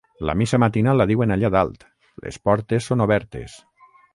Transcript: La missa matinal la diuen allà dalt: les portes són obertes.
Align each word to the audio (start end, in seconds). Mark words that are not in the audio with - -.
La 0.27 0.33
missa 0.41 0.59
matinal 0.63 0.99
la 1.01 1.07
diuen 1.11 1.35
allà 1.35 1.51
dalt: 1.57 1.85
les 2.25 2.41
portes 2.49 2.89
són 2.93 3.07
obertes. 3.07 3.61